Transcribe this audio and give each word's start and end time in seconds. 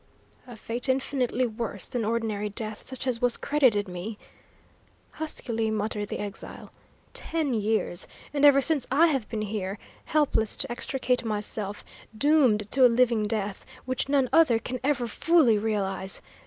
"A 0.47 0.55
fate 0.55 0.89
infinitely 0.89 1.45
worse 1.45 1.85
than 1.87 2.03
ordinary 2.03 2.49
death 2.49 2.87
such 2.87 3.05
as 3.05 3.21
was 3.21 3.37
credited 3.37 3.87
me," 3.87 4.17
huskily 5.11 5.69
muttered 5.69 6.07
the 6.07 6.17
exile. 6.17 6.71
"Ten 7.13 7.53
years, 7.53 8.07
and 8.33 8.43
ever 8.43 8.61
since 8.61 8.87
I 8.91 9.09
have 9.09 9.29
been 9.29 9.43
here, 9.43 9.77
helpless 10.05 10.55
to 10.55 10.71
extricate 10.71 11.23
myself, 11.23 11.85
doomed 12.17 12.67
to 12.71 12.83
a 12.83 12.87
living 12.89 13.27
death, 13.27 13.63
which 13.85 14.09
none 14.09 14.27
other 14.33 14.57
can 14.57 14.79
ever 14.83 15.05
fully 15.05 15.59
realise! 15.59 16.19